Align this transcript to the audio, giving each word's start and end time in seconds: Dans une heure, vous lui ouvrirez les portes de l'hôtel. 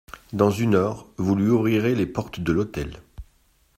Dans 0.33 0.49
une 0.49 0.73
heure, 0.73 1.05
vous 1.17 1.35
lui 1.35 1.47
ouvrirez 1.47 1.93
les 1.93 2.07
portes 2.07 2.39
de 2.39 2.51
l'hôtel. 2.51 3.03